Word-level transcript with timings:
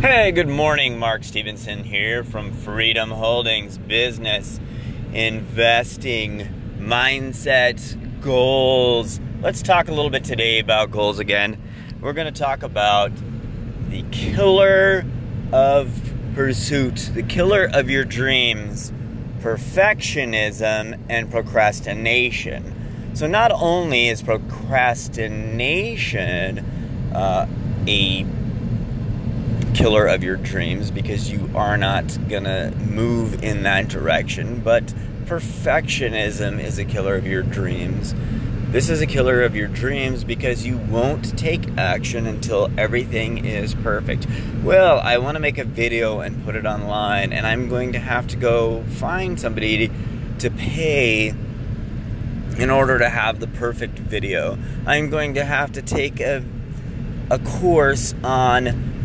Hey, 0.00 0.30
good 0.30 0.48
morning. 0.48 0.98
Mark 0.98 1.24
Stevenson 1.24 1.82
here 1.82 2.22
from 2.22 2.52
Freedom 2.52 3.10
Holdings 3.10 3.78
Business, 3.78 4.60
Investing, 5.14 6.40
Mindset, 6.78 8.20
Goals. 8.20 9.18
Let's 9.40 9.62
talk 9.62 9.88
a 9.88 9.92
little 9.92 10.10
bit 10.10 10.22
today 10.22 10.58
about 10.58 10.90
goals 10.90 11.18
again. 11.18 11.58
We're 12.02 12.12
going 12.12 12.30
to 12.30 12.40
talk 12.40 12.62
about 12.62 13.10
the 13.88 14.04
killer 14.12 15.06
of 15.50 16.12
pursuit, 16.34 17.10
the 17.14 17.22
killer 17.22 17.66
of 17.72 17.88
your 17.88 18.04
dreams, 18.04 18.92
perfectionism, 19.40 21.00
and 21.08 21.30
procrastination. 21.30 23.14
So, 23.14 23.26
not 23.26 23.50
only 23.50 24.08
is 24.08 24.22
procrastination 24.22 26.58
uh, 27.14 27.46
a 27.86 28.26
killer 29.76 30.06
of 30.06 30.24
your 30.24 30.36
dreams 30.36 30.90
because 30.90 31.30
you 31.30 31.50
are 31.54 31.76
not 31.76 32.04
gonna 32.30 32.70
move 32.90 33.44
in 33.44 33.62
that 33.64 33.88
direction, 33.88 34.58
but 34.64 34.86
perfectionism 35.26 36.58
is 36.58 36.78
a 36.78 36.84
killer 36.84 37.14
of 37.14 37.26
your 37.26 37.42
dreams. 37.42 38.14
This 38.70 38.88
is 38.88 39.02
a 39.02 39.06
killer 39.06 39.42
of 39.42 39.54
your 39.54 39.68
dreams 39.68 40.24
because 40.24 40.64
you 40.64 40.78
won't 40.78 41.38
take 41.38 41.76
action 41.76 42.26
until 42.26 42.70
everything 42.78 43.44
is 43.44 43.74
perfect. 43.74 44.26
Well, 44.64 44.98
I 44.98 45.18
want 45.18 45.34
to 45.34 45.40
make 45.40 45.58
a 45.58 45.64
video 45.64 46.20
and 46.20 46.42
put 46.42 46.56
it 46.56 46.64
online, 46.64 47.34
and 47.34 47.46
I'm 47.46 47.68
going 47.68 47.92
to 47.92 47.98
have 47.98 48.26
to 48.28 48.36
go 48.36 48.82
find 48.82 49.38
somebody 49.38 49.90
to 50.38 50.50
pay 50.50 51.34
in 52.58 52.70
order 52.70 52.98
to 52.98 53.10
have 53.10 53.40
the 53.40 53.46
perfect 53.46 53.98
video. 53.98 54.56
I'm 54.86 55.10
going 55.10 55.34
to 55.34 55.44
have 55.44 55.72
to 55.72 55.82
take 55.82 56.18
a, 56.20 56.42
a 57.30 57.38
course 57.38 58.14
on 58.24 58.95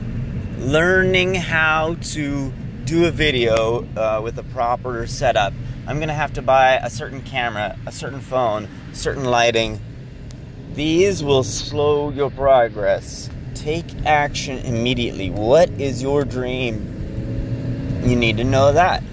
learning 0.62 1.34
how 1.34 1.96
to 1.96 2.52
do 2.86 3.06
a 3.06 3.12
video 3.12 3.84
uh, 3.98 4.22
with 4.24 4.38
a 4.38 4.44
proper 4.44 5.08
setup. 5.08 5.54
I'm 5.88 5.98
to 6.02 6.14
have 6.14 6.34
to 6.34 6.44
buy 6.44 6.74
a 6.76 6.90
certain 6.90 7.22
camera, 7.24 7.76
a 7.88 7.92
certain 7.92 8.22
phone, 8.22 8.68
certain 8.94 9.26
lighting. 9.26 9.80
These 10.76 11.24
will 11.24 11.44
slow 11.44 12.12
your 12.12 12.30
progress. 12.30 13.28
Take 13.56 14.06
action 14.06 14.60
immediately. 14.60 15.32
What 15.32 15.70
is 15.72 16.00
your 16.00 16.24
dream? 16.26 18.02
You 18.06 18.16
need 18.16 18.38
to 18.38 18.44
know 18.44 18.72
that. 18.72 19.04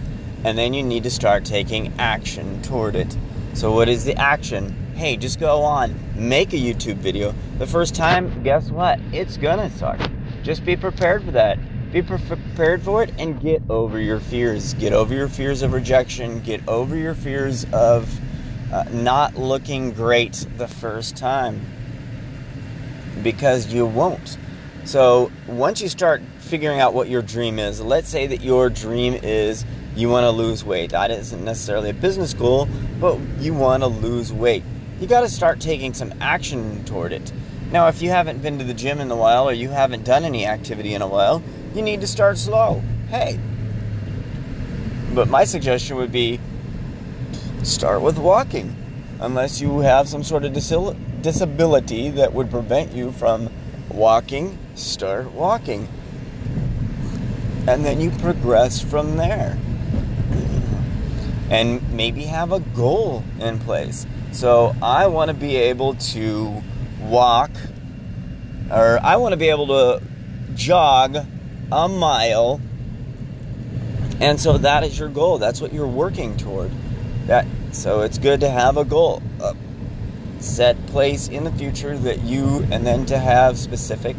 And 0.45 0.57
then 0.59 0.75
you 0.75 0.83
need 0.83 1.03
to 1.05 1.11
start 1.11 1.47
taking 1.47 1.95
action 1.99 2.61
toward 2.61 2.95
it. 2.95 3.17
So, 3.55 3.73
what 3.73 3.89
is 3.89 4.05
the 4.05 4.15
action? 4.17 4.77
Hey, 4.95 5.17
just 5.17 5.41
go 5.41 5.62
on, 5.62 5.99
make 6.15 6.53
a 6.53 6.57
YouTube 6.57 6.97
video. 6.97 7.35
The 7.57 7.67
first 7.67 7.95
time, 7.95 8.43
guess 8.43 8.71
what? 8.71 9.01
It's 9.12 9.39
gonna 9.39 9.71
suck. 9.71 9.99
Just 10.42 10.64
be 10.64 10.77
prepared 10.77 11.25
for 11.25 11.33
that. 11.33 11.58
Be 11.92 12.03
prepared 12.03 12.83
for 12.83 13.03
it 13.03 13.12
and 13.19 13.41
get 13.41 13.62
over 13.70 13.98
your 13.98 14.20
fears. 14.20 14.75
Get 14.75 14.92
over 14.92 15.14
your 15.14 15.28
fears 15.28 15.62
of 15.62 15.72
rejection. 15.72 16.41
Get 16.41 16.67
over 16.69 16.97
your 16.97 17.14
fears 17.14 17.67
of 17.72 18.08
uh, 18.72 18.84
not 18.92 19.36
looking 19.36 19.92
great 19.92 20.47
the 20.59 20.69
first 20.69 21.16
time. 21.16 21.64
Because 23.22 23.72
you 23.72 23.86
won't. 23.86 24.39
So, 24.84 25.31
once 25.47 25.81
you 25.81 25.89
start 25.89 26.22
figuring 26.39 26.81
out 26.81 26.94
what 26.94 27.09
your 27.09 27.20
dream 27.20 27.59
is, 27.59 27.81
let's 27.81 28.09
say 28.09 28.27
that 28.27 28.41
your 28.41 28.70
dream 28.70 29.14
is 29.14 29.64
you 29.97 30.09
want 30.09 30.25
to 30.25 30.31
lose 30.31 30.64
weight. 30.64 30.91
That 30.91 31.11
isn't 31.11 31.44
necessarily 31.44 31.91
a 31.91 31.94
business 31.94 32.33
goal, 32.33 32.69
but 33.00 33.19
you 33.39 33.53
want 33.53 33.83
to 33.83 33.89
lose 33.89 34.33
weight. 34.33 34.62
You 35.00 35.06
got 35.06 35.22
to 35.22 35.28
start 35.28 35.61
taking 35.61 35.92
some 35.92 36.14
action 36.20 36.84
toward 36.84 37.12
it. 37.12 37.33
Now, 37.71 37.89
if 37.89 38.01
you 38.01 38.09
haven't 38.09 38.41
been 38.41 38.59
to 38.59 38.65
the 38.65 38.73
gym 38.73 38.99
in 38.99 39.11
a 39.11 39.17
while 39.17 39.49
or 39.49 39.53
you 39.53 39.69
haven't 39.69 40.05
done 40.05 40.25
any 40.25 40.47
activity 40.47 40.95
in 40.95 41.03
a 41.03 41.07
while, 41.07 41.43
you 41.75 41.83
need 41.83 42.01
to 42.01 42.07
start 42.07 42.39
slow. 42.39 42.83
Hey. 43.11 43.39
But 45.15 45.29
my 45.29 45.45
suggestion 45.45 45.97
would 45.97 46.11
be 46.11 46.41
start 47.63 48.01
with 48.01 48.19
walking. 48.19 48.75
Unless 49.21 49.61
you 49.61 49.81
have 49.81 50.09
some 50.09 50.23
sort 50.23 50.45
of 50.45 50.53
disability 50.55 52.11
that 52.11 52.33
would 52.33 52.51
prevent 52.51 52.93
you 52.93 53.12
from 53.12 53.51
walking, 53.91 54.57
start 54.75 55.33
walking. 55.33 55.89
And 57.67 57.84
then 57.84 58.01
you 58.01 58.11
progress 58.12 58.81
from 58.81 59.17
there 59.17 59.59
and 61.51 61.83
maybe 61.93 62.25
have 62.25 62.53
a 62.53 62.61
goal 62.61 63.25
in 63.41 63.59
place. 63.59 64.07
So 64.33 64.75
I 64.81 65.07
want 65.09 65.28
to 65.28 65.34
be 65.34 65.57
able 65.57 65.95
to 65.95 66.62
walk, 67.00 67.50
or 68.70 68.98
I 69.03 69.16
want 69.16 69.32
to 69.32 69.36
be 69.36 69.48
able 69.48 69.66
to 69.69 70.03
jog 70.54 71.16
a 71.70 71.88
mile. 71.88 72.60
And 74.20 74.41
so 74.41 74.59
that 74.59 74.84
is 74.84 74.98
your 74.98 75.09
goal. 75.09 75.38
That's 75.38 75.60
what 75.60 75.72
you're 75.72 75.86
working 75.86 76.36
toward. 76.36 76.70
That 77.26 77.47
so 77.72 78.00
it's 78.00 78.19
good 78.19 78.41
to 78.41 78.50
have 78.50 78.76
a 78.76 78.84
goal, 78.84 79.22
a 79.41 79.54
set 80.41 80.84
place 80.86 81.28
in 81.28 81.44
the 81.44 81.53
future 81.53 81.97
that 81.98 82.22
you, 82.22 82.66
and 82.70 82.86
then 82.86 83.06
to 83.06 83.19
have 83.19 83.59
specific, 83.59 84.16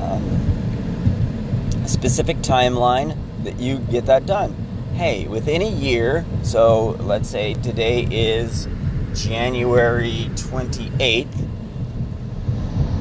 um, 0.00 1.82
specific 1.86 2.38
timeline 2.38 3.16
that 3.44 3.58
you 3.58 3.78
get 3.78 4.06
that 4.06 4.26
done 4.26 4.54
hey, 5.00 5.26
within 5.28 5.62
a 5.62 5.70
year, 5.70 6.26
so 6.42 6.90
let's 7.00 7.26
say 7.26 7.54
today 7.54 8.06
is 8.10 8.68
January 9.14 10.28
28th, 10.34 11.48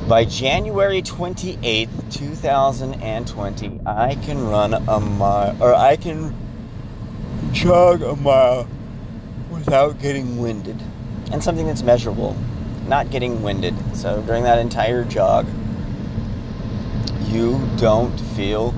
by 0.09 0.25
January 0.25 1.03
28th, 1.03 2.11
2020, 2.11 3.81
I 3.85 4.15
can 4.15 4.47
run 4.47 4.73
a 4.73 4.99
mile, 4.99 5.55
or 5.61 5.75
I 5.75 5.97
can 5.97 6.35
jog 7.51 8.01
a 8.01 8.15
mile 8.15 8.67
without 9.51 10.01
getting 10.01 10.39
winded. 10.39 10.81
And 11.31 11.43
something 11.43 11.67
that's 11.67 11.83
measurable, 11.83 12.35
not 12.87 13.11
getting 13.11 13.43
winded. 13.43 13.75
So 13.95 14.23
during 14.23 14.43
that 14.45 14.57
entire 14.57 15.03
jog, 15.03 15.45
you 17.27 17.61
don't 17.77 18.19
feel 18.35 18.73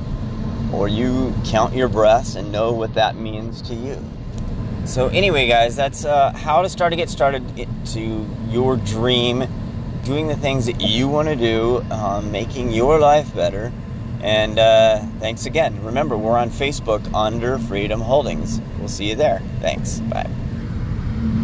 or 0.73 0.89
you 0.89 1.33
count 1.45 1.73
your 1.73 1.87
breaths 1.87 2.35
and 2.35 2.51
know 2.51 2.73
what 2.73 2.95
that 2.95 3.15
means 3.15 3.61
to 3.63 3.73
you. 3.73 4.03
So, 4.83 5.07
anyway, 5.07 5.47
guys, 5.47 5.77
that's 5.77 6.03
uh, 6.03 6.33
how 6.33 6.61
to 6.63 6.69
start 6.69 6.91
to 6.91 6.97
get 6.97 7.09
started 7.09 7.43
to 7.93 8.27
your 8.49 8.77
dream, 8.77 9.43
doing 10.03 10.27
the 10.27 10.35
things 10.35 10.65
that 10.65 10.81
you 10.81 11.07
want 11.07 11.27
to 11.27 11.35
do, 11.35 11.83
um, 11.91 12.31
making 12.31 12.71
your 12.71 12.99
life 12.99 13.33
better. 13.35 13.71
And 14.21 14.59
uh, 14.59 14.99
thanks 15.19 15.45
again. 15.45 15.83
Remember, 15.83 16.17
we're 16.17 16.37
on 16.37 16.49
Facebook 16.49 17.01
under 17.13 17.57
Freedom 17.57 17.99
Holdings. 17.99 18.61
We'll 18.77 18.87
see 18.87 19.09
you 19.09 19.15
there. 19.15 19.41
Thanks. 19.59 19.99
Bye. 19.99 20.29